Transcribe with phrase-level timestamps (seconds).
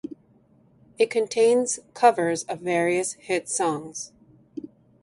[0.97, 4.11] It contains covers of various hit songs.